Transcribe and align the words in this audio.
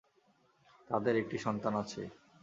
তাঁদের 0.89 1.15
একটি 1.15 1.37
সন্তান 1.37 1.73
আছে। 1.75 2.01